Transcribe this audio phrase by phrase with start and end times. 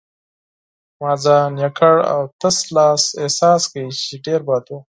[0.99, 4.79] ما ځان یوازې او تش لاس احساس کړ، چې ډېر بد و.